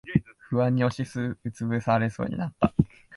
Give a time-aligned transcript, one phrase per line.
[0.49, 2.73] 不安に押しつぶされそうになった。